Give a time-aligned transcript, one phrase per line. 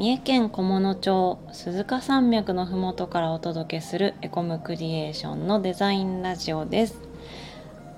[0.00, 6.98] 三重県菰野町鈴鹿山脈のふもとからお届けするエコムクリエーションのデザインラジオです。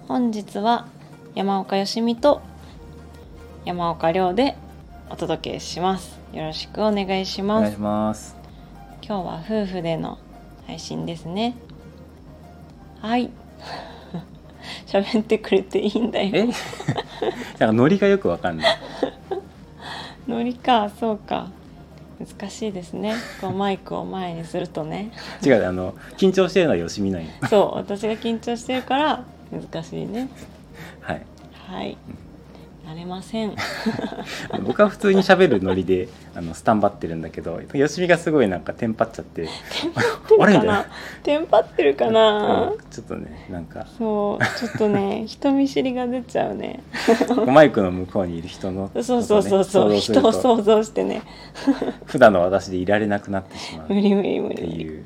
[0.08, 0.88] 本日は
[1.37, 2.42] 山岡よしみと
[3.65, 4.56] 山岡亮で
[5.10, 6.19] お届けします。
[6.33, 7.60] よろしくお願いします。
[7.60, 8.34] お願いします。
[9.00, 10.19] 今日は夫婦での
[10.66, 11.54] 配信ですね。
[13.00, 13.30] はい。
[14.90, 16.30] 喋ってくれていいんだえ？
[16.30, 16.46] よ
[17.60, 18.78] なんかノリがよくわかんない。
[20.27, 21.46] ノリかそうか
[22.26, 23.14] 難しいですね。
[23.40, 25.10] こうマイクを前にするとね。
[25.44, 27.26] 違うあの緊張してるのはよしみない。
[27.42, 30.28] のそう私が緊張してるから難しいね。
[31.00, 31.22] はい。
[31.52, 31.96] はい
[32.92, 33.55] 慣れません。
[34.66, 39.48] 僕は普通に喋るノリであのスタンバってるんだけどよしみがすごいなんかテンパっちゃって
[40.38, 40.87] あれみたいな
[41.23, 42.73] テンパってるかな？
[42.91, 43.86] ちょっとねなんか。
[43.98, 46.83] そうちょっとね 人見知りが出ちゃうね。
[47.47, 48.91] マイクの向こうにいる人の？
[49.02, 51.22] そうそうそうそう、人を想像してね。
[52.05, 53.86] 普段の私でいられなくなってしまう。
[53.86, 54.56] っ無理無理無理。
[54.56, 55.05] ていう。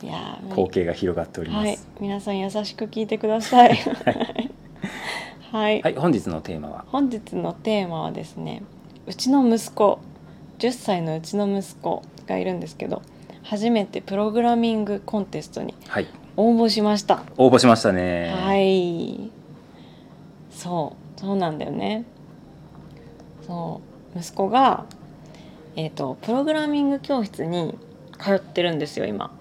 [0.00, 1.76] いや光景が広がっておりまはい。
[1.76, 3.70] す皆さん優しく聞いてください。
[3.74, 4.50] はい、
[5.50, 6.84] はい、本日のテーマは？
[6.88, 8.62] 本日のテーマはですね
[9.06, 9.98] うちの息子
[10.58, 13.02] 10歳のうちの息子がいるんですけど
[13.44, 16.06] 初めてプログラミングコンテストにはい。
[16.36, 17.22] 応募しました。
[17.36, 18.32] 応募しましたね。
[18.32, 19.30] はい。
[20.50, 22.04] そうそうなんだよね。
[23.46, 23.80] そ
[24.14, 24.84] う息子が
[25.76, 27.76] えっ、とプログラミング教室に
[28.20, 29.32] 通ってるんですよ今。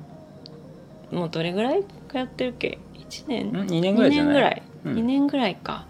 [1.12, 3.52] もうどれぐらい通ってるっけ？1年？
[3.52, 4.94] ん？2年ぐらいじゃない？2年ぐらい、うん。
[4.96, 5.86] 2年ぐらいか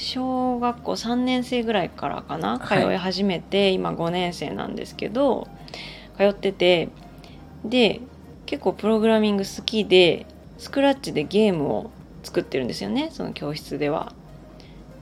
[0.00, 5.48] 小学校3年生ぐらいからかな通はいい始めて、今5年生なんですけど
[6.16, 6.88] 通ってて
[7.64, 8.00] で
[8.46, 10.26] 結構プログラミング好きで
[10.56, 11.90] スクラッチでゲームを
[12.22, 14.12] 作ってるんですよねその教室では。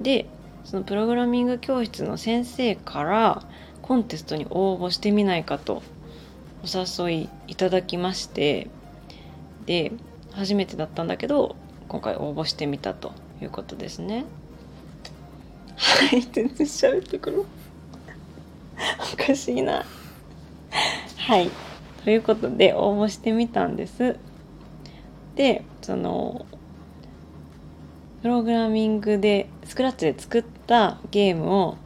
[0.01, 0.27] で
[0.65, 3.43] そのプログラミング教室の先生から
[3.83, 5.83] コンテストに応募してみないかと
[6.65, 8.69] お誘いいただきまして
[9.67, 9.93] で
[10.33, 11.55] 初めてだったんだけど
[11.87, 13.13] 今回応募してみたと
[13.43, 14.25] いうことですね。
[15.77, 17.45] はい全然喋ってくる。
[19.15, 19.85] おかしいな。
[21.17, 21.51] はい。
[22.05, 24.17] ということで応募してみたんです。
[25.35, 26.47] でその
[28.23, 31.77] プログラミングでスクラッチで作ったゲームを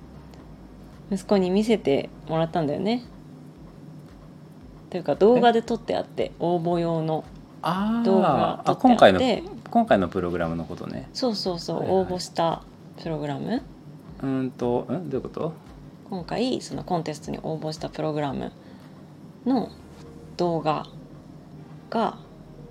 [1.10, 3.02] 息子に見せてもらったんだよね。
[4.88, 7.24] というか動画で撮ってあって応募用の
[7.62, 8.82] あ動画ーあ撮って。
[8.82, 11.08] 今回のあって今回のプログラムのことね。
[11.12, 11.96] そうそうそう、はいはい。
[11.96, 12.62] 応募した
[13.02, 13.62] プログラム
[14.22, 15.52] うーんとんどういうこと？
[16.08, 18.52] 今回そのコンテストに応募したプログラム
[19.46, 19.70] の
[20.36, 20.86] 動画
[21.88, 22.18] が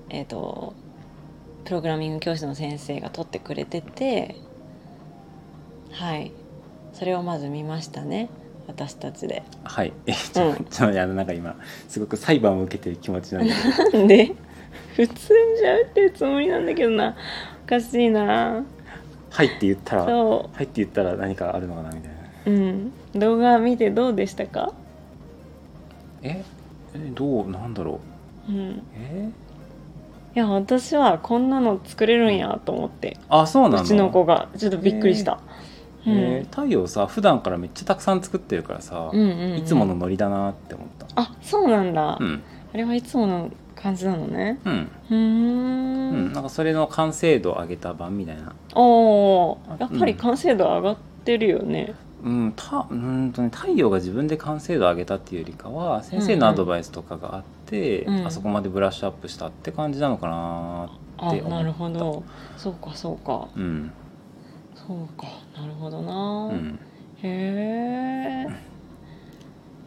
[0.09, 0.73] えっ、と
[1.65, 4.35] プログラミング教室の先生が撮ってくれてて
[5.91, 6.31] はい。
[6.93, 8.29] それをまず見ましたね
[8.67, 9.43] 私たちで。
[9.63, 9.93] はい。
[10.05, 11.55] えちょ,、うんちょっとあのなんか今
[11.87, 13.97] すごく裁判を受けてる気持ちなんだけど。
[13.99, 14.35] なんで
[14.95, 17.15] 普通に喋ってるつもりなんだけどな。
[17.65, 18.63] おかしいな
[19.29, 22.17] はいって言ったらはいそって言ったら何かあるのかなみたいな。
[22.45, 22.93] ううん。
[23.13, 24.73] 動画見てどうでしたか？
[26.21, 26.43] え？
[26.95, 27.49] えどう？
[27.49, 27.99] なんだろ
[28.49, 28.51] う。
[28.51, 28.83] うん。
[28.95, 29.29] え？
[30.35, 33.17] いや私はこんなの作れるんやと思って。
[33.29, 33.83] あそうなの？
[33.83, 34.49] うちの子が。
[34.57, 35.39] ちょっとびっくりした、
[36.05, 36.13] うん。
[36.13, 39.57] えー太陽さ普段からめっちゃたくさん作ってるからさ、うんうんうん。
[39.57, 41.07] いつものノリだなって思った。
[41.15, 42.41] あそうなんだ、うん。
[42.73, 43.51] あれはいつもの
[43.81, 44.59] 感じなのね。
[44.65, 46.29] うん、うーうん。
[46.29, 48.53] んなんかそれの完成度を上げた版みたいな。
[48.75, 49.79] おー。
[49.79, 52.53] やっぱり完成度上がってるよね、うん。
[52.55, 58.25] たうんとね太陽が自分で完成度を上げたっていうよりかは先生のアドバイスとかがあって、うん。
[58.27, 61.57] あそこまでブラッシュアップしたって感じなのかなあって思った。
[61.57, 62.23] なるほど。
[62.57, 63.47] そうかそうか。
[63.55, 63.91] うん。
[64.75, 66.79] そうかなるほどな、うん。
[67.21, 68.47] へ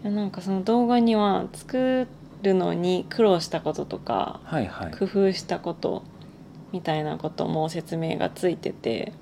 [0.04, 2.06] えなんかその動画には作
[2.42, 4.90] るのに苦労したこととかはいはい。
[4.92, 6.02] 工夫したこと
[6.72, 9.12] みたいなことも説明がついてて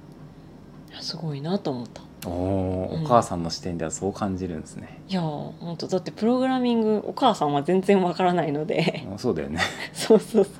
[1.00, 2.02] すごいなと思った。
[2.26, 3.04] おお、うん。
[3.04, 5.00] お母さんの視点ではそう感じるんですね。
[5.08, 9.06] いや本当だってプログラミングお母さんは全然わからないので。
[9.12, 9.60] あそうだよね。
[9.92, 10.54] そうそうそう。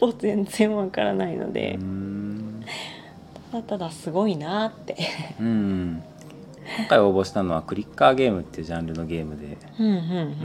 [0.00, 1.78] ほぼ全然わからないのうで
[3.50, 4.96] ただただすごいなって。
[5.40, 6.02] うん。
[6.78, 9.98] 今回応募したのはクリッカーゲームっていうジャンルのゲームで、うんうんううん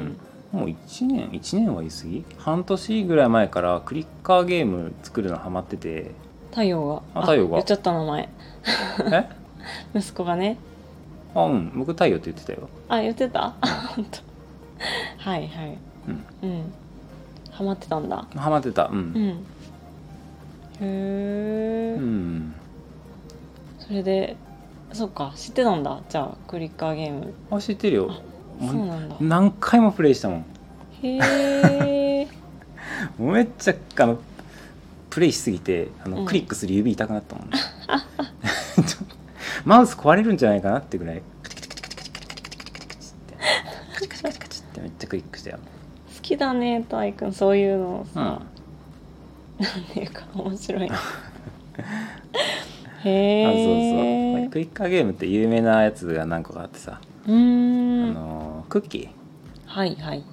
[0.07, 0.17] ん、
[0.55, 2.25] もう1年1年は言い過ぎ？
[2.37, 6.11] 半年ぐらい前からクリッカーゲーム作るのハマってて。
[6.51, 7.01] 太陽が。
[7.13, 7.55] あ太陽が？
[7.55, 8.29] 言っちゃった名前。
[9.11, 9.29] え？
[9.99, 10.57] 息子がね。
[11.35, 11.71] あうん。
[11.75, 12.69] 僕太陽って言ってたよ。
[12.87, 13.53] あ言ってた？
[13.95, 15.29] 本当。
[15.29, 15.77] はいはい。
[16.07, 16.49] うん。
[16.49, 16.73] うん。
[17.51, 18.25] ハマってたんだ。
[18.35, 18.85] ハマってた。
[18.85, 18.99] ううん。
[19.13, 19.37] んへ
[20.81, 22.53] え、うん。
[23.79, 24.35] それで
[24.93, 25.99] そっか知ってたんだ。
[26.09, 27.33] じゃあクリッカーゲーム。
[27.51, 28.11] あ知ってるよ
[28.59, 29.15] もそうなんだ。
[29.19, 30.45] 何回もプレイしたもん。
[31.01, 32.27] へえ
[33.19, 34.19] めっちゃあの
[35.09, 36.25] プレイしすぎてあの、うん。
[36.25, 37.57] クリックする指痛くなったもんね。
[39.65, 43.35] マウス壊れるんじゃないかなってぐらいカチカチカチカチカチカチカチカチカチカチって
[43.93, 45.61] カチカチカチカチってめっちゃクリックしたよ、好
[46.21, 48.41] きだねタイ君そういうのうん、さ、なん
[49.93, 50.89] ていうか面白い
[53.05, 53.53] へそう
[54.41, 57.33] そう、クリッカーゲームって有名なやつが何個かあってさ、うー
[58.05, 58.13] あん。
[58.13, 59.09] のクッキー。
[59.65, 60.23] はいはい。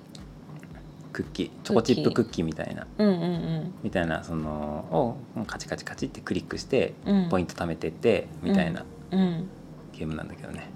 [1.12, 1.50] クッキー。
[1.64, 2.86] チョコチップクッキーみたいな。
[2.98, 5.16] うんうんみたいなそのを
[5.46, 7.28] カチカチカチってクリックしてうん。
[7.28, 9.20] ポイント貯めてってみたいなうん。
[9.20, 9.48] うん。
[9.92, 10.68] ゲームなんだけどね、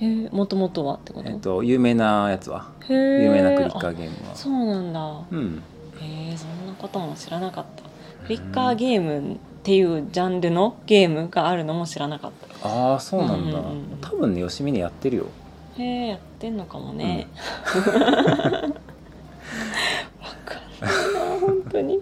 [0.00, 2.70] えー、もともとはってこと、えっと有名なやつは。
[2.88, 4.36] 有名なクリッカーあゲームは。
[4.36, 5.24] そうなんだ。
[5.30, 5.62] うん。
[6.00, 7.82] へえそんなことも知らなかった。
[8.26, 12.68] クリッカーゲームっていうジャンルのゲームがあるのも知らなかった。
[12.68, 15.26] ああそうなんだ、うんうんうん多分ね吉見ねやってるよ
[15.78, 17.28] へえやってんのかもね、
[20.20, 22.00] わかんないな本当に。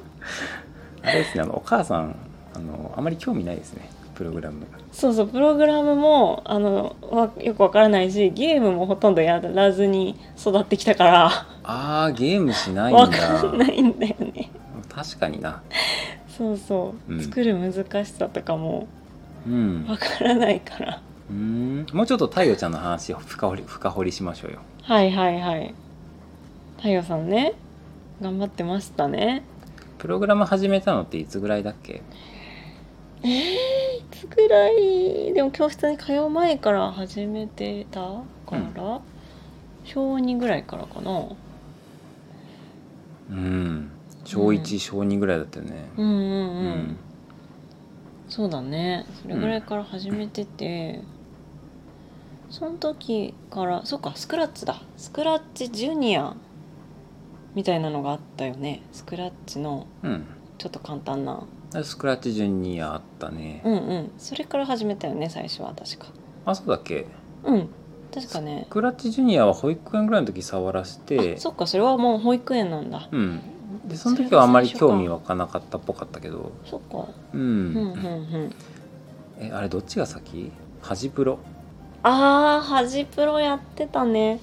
[1.02, 2.16] あれですねあのお母さん
[2.54, 4.66] あのあまり興味ないですねプログラム。
[4.92, 11.30] そうそうプログラムもあのわよくわからないしゲームもほとんどやらずに育ってきたから。
[11.62, 13.18] あーゲームしないわんだ。
[13.18, 14.50] かんないんだよね。
[14.88, 15.62] 確かにな。
[16.36, 17.22] そうそう、うん。
[17.22, 18.88] 作る難しさとかも
[19.46, 19.86] うん。
[19.88, 21.86] わからないからうーん。
[21.92, 24.58] もうちょっと太陽ちゃんの話を深掘り深掘りしましょうよ。
[24.82, 25.74] はいはいはい。
[26.76, 27.54] 太陽さんね。
[28.20, 29.42] 頑張ってましたね。
[29.98, 32.02] プログラム始めたのっていつぐらいだっけ？
[33.22, 35.32] えー、いつぐらい？
[35.34, 39.00] でも教室に通う前から始めてたから、
[39.84, 41.28] 小2ぐらいからかな。
[43.30, 43.90] うん。
[44.24, 45.88] 小1、小2ぐらいだったよね。
[45.96, 46.96] うんうんうん、うん。
[48.28, 49.06] そうだね。
[49.22, 51.02] それぐらいから始めてて、
[52.50, 54.82] その時からそうかスクラッチだ。
[54.96, 56.34] スクラッチジュニア
[57.54, 58.82] みたいなのがあったよね。
[58.92, 60.26] スクラッチのうん。
[60.58, 61.42] ちょっと簡単な。
[61.82, 64.10] スクラッチジュニアあったね、うんうん。
[64.18, 66.08] それから始めたよね最初は確か。
[66.44, 67.06] あそうだっけ？
[67.44, 67.68] うん。
[68.12, 68.66] 確かね。
[68.68, 71.36] スクラッチジュニアは保育園ぐらいの時触らせて。
[71.36, 73.08] あそっかそれはもう保育園なんだ。
[73.10, 73.40] うん。
[73.86, 76.50] でその時はあんまり興味湧かなかったっぽかったけど。
[76.64, 77.08] そっか。
[77.32, 77.88] うん、うんうんう
[78.48, 78.54] ん。
[79.38, 80.50] えあれどっちが先？
[80.82, 81.38] ハジプロ？
[82.02, 84.40] あーハジプロやってたね。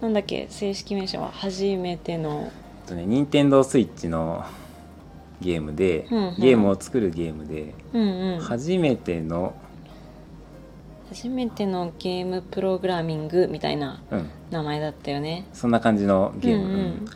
[0.00, 1.30] なんだっけ正式名称は。
[1.32, 2.50] 初めての。
[2.86, 4.44] とね任天堂スイッチの
[5.40, 6.36] ゲームで、うんうん。
[6.38, 8.40] ゲームを作るゲームで、うんうん。
[8.40, 9.54] 初めての、
[11.10, 15.46] 初めてのゲームプログラミングみたいなうん、名前だったよね。
[15.52, 17.08] そんな感じのゲーム、うん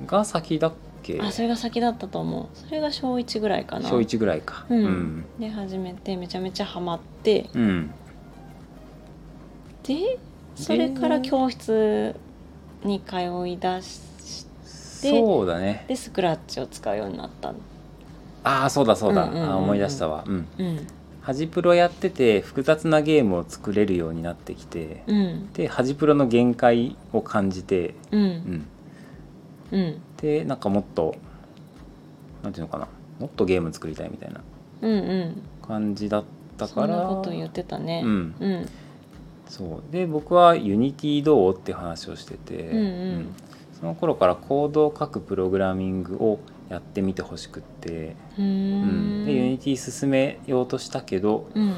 [0.00, 0.06] うん。
[0.06, 0.72] が先だっ
[1.02, 1.20] け？
[1.20, 2.46] あそれが先だったと思う。
[2.54, 3.88] それが小1ぐらいかな。
[3.88, 4.66] 小1ぐらいか。
[4.68, 4.78] うん。
[4.78, 7.48] うん、で始めてめちゃめちゃハマって。
[7.54, 7.90] うん
[9.90, 10.18] で
[10.54, 12.14] それから教室
[12.84, 13.16] に通
[13.48, 14.00] い出し
[15.02, 15.84] でそうだね。
[15.88, 17.48] でスクラッチを使うようになった
[18.44, 19.50] ああそうだそうだ、うんうんうんうん。
[19.50, 20.24] あ思い出したわ。
[20.26, 20.46] うん。
[20.58, 20.86] うん。
[21.22, 25.52] ハジプロやってて複雑なゲームを作れるようになってきて、うん。
[25.54, 28.24] でハジプロの限界を感じて、ううん。
[28.24, 28.66] ん、
[29.72, 30.02] うん。
[30.18, 31.16] でなんかもっと
[32.42, 32.86] なんていうのかな。
[33.18, 34.40] もっとゲーム作りたいみたいな
[34.82, 35.42] うんうん。
[35.66, 36.24] 感じだっ
[36.56, 38.02] たそんからなこと言ってたね。
[38.04, 38.34] うん。
[38.38, 38.68] うん
[39.50, 39.92] そう。
[39.92, 42.82] で僕は Unityどうって話をしてて、うんう
[43.18, 43.34] ん。
[43.78, 46.38] その頃からコードを書くプログラミングを
[46.68, 49.22] やってみてほしくって、うん。
[49.22, 49.26] ん。
[49.26, 51.74] で Unity進めようとしたけどうん。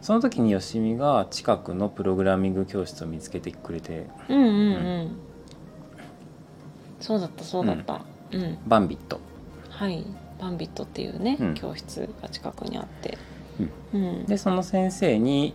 [0.00, 4.06] その時によしみが近くのプログラミング教室を見つけてくれて。
[4.28, 4.48] うんうんう
[5.04, 5.10] ん。
[7.00, 8.00] そうだったそうだった。
[8.30, 8.58] うん。
[8.66, 9.20] バンビット。
[9.70, 10.06] はい。
[10.40, 11.54] バンビットっていうね、うん。
[11.54, 13.18] 教室が近くにあって。
[13.92, 14.24] うん。
[14.26, 15.54] でその先生に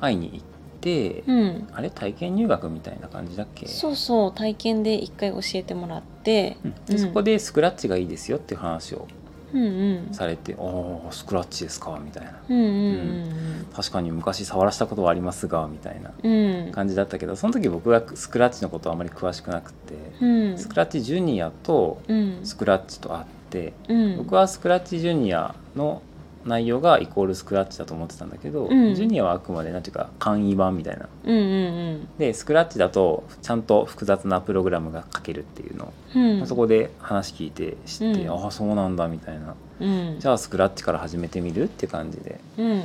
[0.00, 0.40] 会いに行っ
[0.80, 1.68] て、うん。
[1.72, 3.66] あれ体験入学みたいな感じだっけ？
[3.66, 6.74] そうそう体験で一回教えてもらってうん。
[6.86, 9.06] でそこでスクラッチがいいですよっていう話を
[9.52, 10.14] うんうん。
[10.14, 12.32] されて「おおスクラッチですか」みたいな。
[12.48, 16.32] うんうん「確かに昔触らしたことはありますが」みたいなうん。
[16.66, 20.58] うん感じだったけどその時僕はスクラッチのことはあまり詳しくなくて、うん。
[20.58, 22.40] スクラッチジュニアとうん。
[22.44, 24.16] スクラッチとあって、うん。
[24.18, 26.00] 僕はスクラッチジュニアの
[26.44, 28.94] 内容がイコールスクラッチだと思ってたんだけど、うん。
[28.94, 31.08] ジュニアはあくまでなんていうか簡易版みたいな。
[31.24, 36.40] うんうんでスクラッチだとちゃんと複雑なプログラムが書けるっていうのを、うん。
[36.40, 38.30] うんそこで話聞いて知って、うん。
[38.32, 39.54] ああそうなんだみたいな。
[39.80, 40.16] うん。
[40.18, 42.82] じゃあスクラッチから始めてみるって感じでうん。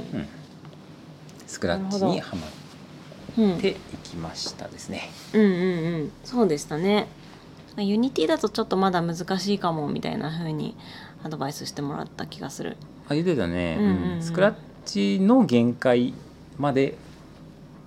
[1.48, 2.42] スクラッチにはま
[3.38, 5.10] うんっていきましたですね。
[5.34, 6.12] うんうんうん。
[6.24, 7.08] そうでしたね。
[7.78, 10.78] Unityだとちょっとまだ難しいかもみたいな風に
[11.24, 16.14] アドバイスしてもらった気がするあ言ってたね、うんスクラッチの限界
[16.58, 16.98] まで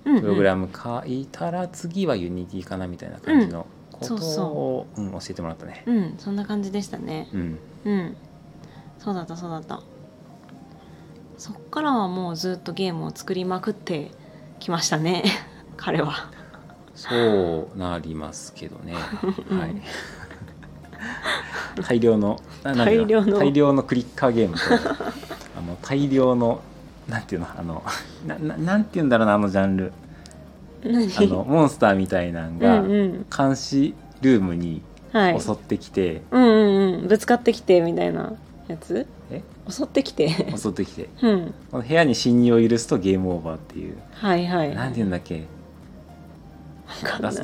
[0.04, 5.04] プログラム書いたら次は Unityかなみたいな感じのことを、そうう。
[5.04, 5.82] ん教えてもらったね。
[5.86, 7.28] うんそんな感じでしたね。
[7.32, 7.58] うん。
[7.84, 8.16] うん。
[8.98, 9.82] そうだったそうだった。
[11.36, 14.10] そっからはもうずっとゲームを作りまくって
[14.58, 15.24] きましたね。
[15.76, 16.30] 彼 は
[16.94, 18.94] そうなりますけどね。
[19.50, 19.82] う んはい
[21.86, 23.38] 大量の大量の。
[23.38, 24.60] 大量のクリッカーゲームと
[25.56, 26.60] あの大量の
[27.08, 27.46] なんていうの？
[27.56, 27.82] あの
[28.26, 29.92] なななんていうんだろうなあのジャンル。
[30.84, 31.06] 何？
[31.16, 33.26] あのモンスターみたいなんうがんうん。
[33.34, 34.82] 監視ルームに
[35.12, 35.40] はい。
[35.40, 37.08] 襲ってきて、うんうんうん。
[37.08, 38.34] ぶつかってきてみたいな
[38.68, 39.06] やつ？
[39.30, 39.42] え？
[39.68, 40.28] 襲ってきて。
[40.56, 41.08] 襲ってきて。
[41.22, 41.54] うん。
[41.70, 44.74] この部屋に侵入を許すとゲームオーバーっていう、はいはい。
[44.74, 45.44] なんていうんだっけ？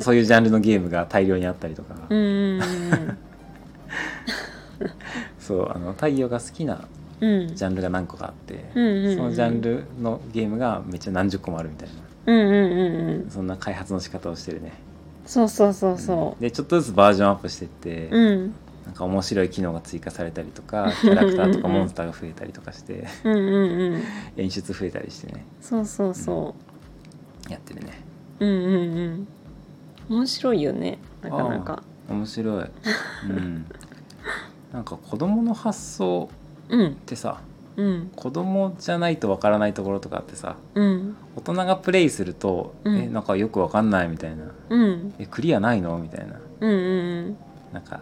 [0.01, 3.17] そういうジャンルのゲームが大量にあったりとか、うんうんうん
[5.39, 6.87] そうあの太陽が好きな
[7.21, 7.55] うん。
[7.55, 11.95] ジャンルが何個かあって、うんうんうんそのジャンルのゲームがめっちゃ何十個もあるみたいな。
[12.27, 13.29] うんうんうんうん。
[13.29, 14.73] そんな開発の仕方をしてるね。
[15.25, 18.53] そうそうそうそでちょっとずつバージョンアップしてって、ううん。
[18.85, 23.43] なんか面白い機能が追加されたりとかキャラクターとかモンスターが増えたりとかしてうんうん
[23.93, 24.01] うん。
[24.37, 25.45] 演出増えたりしてね。
[25.61, 26.53] そうそうそ
[27.49, 28.03] やってるね。
[28.39, 29.27] ううんうんうん。
[30.17, 32.65] 面白いよねなかなか面白い。
[33.29, 33.65] うん。
[34.73, 36.29] なんか子供の発想
[36.69, 36.87] うん。
[36.87, 37.41] ってさ
[37.77, 38.11] うん。
[38.15, 41.15] 子供じゃないとわからないところとかってさうん。
[41.35, 42.97] 大人がプレイすると、うん。
[42.97, 44.45] えなんかよくわかんないみたいな。
[44.69, 45.13] うん。
[45.19, 46.35] えクリアないのみたいな。
[46.61, 47.37] うんうん
[47.73, 47.99] なんか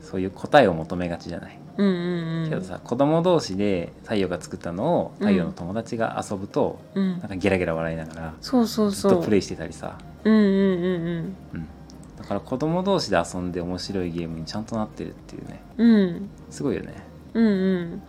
[0.00, 2.50] そういう答えを求めがちじゃない、うんうんうん。
[2.50, 7.18] けどさ子供同士で太陽が作ったのを太陽の友達が遊ぶと、うん。
[7.20, 9.98] なんかゲラゲラ笑いながらそうそうずっそうとプレイしてたりさ。
[10.24, 11.60] うんうんうんうん。
[11.60, 11.60] だ
[12.30, 15.60] から子供同士で遊んで面白いゲームにちゃんとなってるっていうね。
[15.78, 16.30] うん。
[16.48, 16.94] すごいよね。
[17.34, 18.02] うんうん。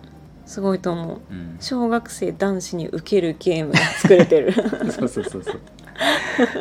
[0.45, 4.53] すごいと思う、うん、小学生男子に受けるゲームが作れてる。
[4.91, 5.59] そうそうそうそう。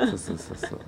[0.08, 0.80] そうそうそうそう。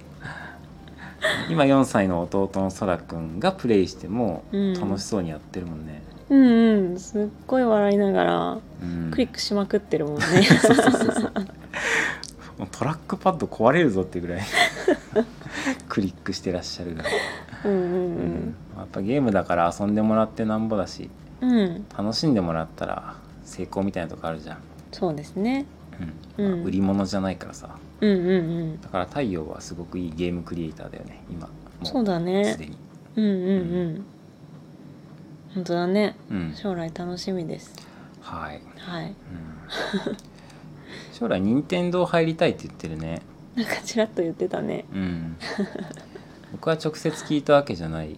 [1.50, 4.42] 今4歳の弟のそらくんがプレイしても
[4.80, 6.92] 楽しそうにやってるもんね、うん、うん。
[6.92, 8.58] うんすっごい笑いながら
[9.10, 11.12] クリックしまくってるもんね、うん、そうそうそう。
[11.12, 11.32] そう
[12.70, 14.42] トラックパッド壊れるぞってぐらい。
[15.88, 17.04] クリックしてらっしゃるが、
[17.64, 18.14] うんううん。
[18.48, 18.54] ん。
[18.76, 21.50] やっぱゲームだから遊んでもらってなんぼだしうん。
[21.50, 23.14] うん楽しんでもらったら
[23.44, 24.58] 成功みたいなとこあるじゃん、
[24.92, 25.66] そうですね。
[26.38, 26.44] うん。
[26.44, 26.64] うん。
[26.64, 27.76] 売り物じゃないからさ。
[28.00, 28.32] うんうんう
[28.64, 28.80] ん。
[28.80, 31.46] だから太陽はすごくいいゲームクリエイターだよね今。
[31.46, 31.50] も
[31.84, 32.76] そうだすねでに。
[33.16, 33.32] うんうん。
[33.32, 33.34] う
[33.88, 34.04] ん。
[35.54, 36.16] 本当だね。
[36.30, 36.52] うん。
[36.54, 37.74] 将来楽しみです。
[38.20, 39.06] はい、はい。
[39.06, 39.14] うん、
[41.12, 43.20] 将来任天堂入りたいって言ってるね
[43.54, 44.84] なんかちらっと言ってたね。
[44.92, 45.36] うん。
[46.52, 48.16] 僕は直接聞いたわけじゃない。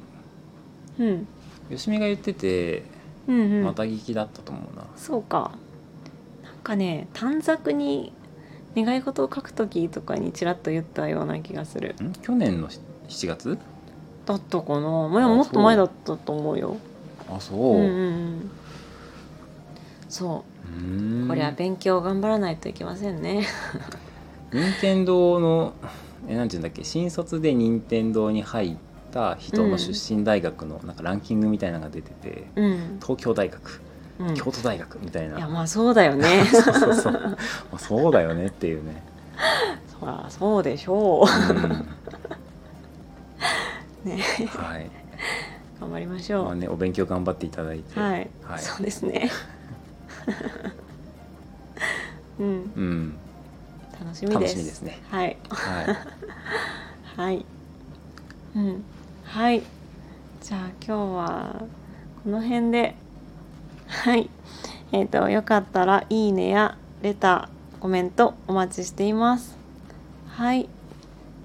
[0.99, 1.27] うん。
[1.71, 2.85] よしみが言ってて
[3.27, 3.65] うんうん。
[3.65, 5.53] また聞きだったと思うな、そうか。
[6.43, 8.13] なんかね短冊に
[8.77, 11.95] 願い事を書く時とかにちらっと言ったような気がする。
[12.03, 12.13] ん？
[12.13, 13.59] 去年のし7月？
[14.27, 14.81] だったかな。
[15.09, 16.77] まああもっと前だったと思うよ。
[17.29, 17.59] あそう。
[17.59, 18.51] う、んうんうん。
[20.09, 20.45] そ
[20.77, 21.29] うーん。
[21.29, 23.47] これは勉強頑張らないといけませんね
[24.55, 25.75] 任天堂の
[26.29, 28.77] えなんていうんだっけ新卒で任天堂に入っ
[29.13, 33.81] た人の出身大学のなんかランキングみたいなのが出てて、うん、東京大学。
[34.17, 36.45] うん、京都大学みたいな、いやまあそうだよね。
[36.47, 36.95] そうそう。
[36.95, 37.39] そうま
[37.73, 39.03] あそうだよねっていうね、
[39.99, 41.53] そらそうでしょう。
[41.53, 41.57] ん。
[44.05, 44.23] う ね。
[44.51, 44.89] はい。
[45.81, 47.99] 頑張りましょう、まあねお勉強頑張っていただいて。
[47.99, 48.61] はい、はい。
[48.61, 49.33] そうですね。
[52.39, 52.47] うん。
[52.47, 53.19] うん
[54.01, 54.57] 楽しみです。
[54.57, 55.01] ですね。
[55.11, 55.37] はい。
[55.49, 55.87] はい。
[57.17, 57.47] はい。
[58.57, 58.85] うん。
[59.25, 59.63] はい。
[60.43, 61.63] じゃあ今日は
[62.23, 62.95] この辺で。
[63.87, 64.29] はい。
[64.93, 69.57] えっ、とよかったらいいねやレターコメントお待ちしています。
[70.29, 70.69] はい。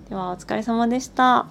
[0.10, 1.48] ではお疲れ様でした。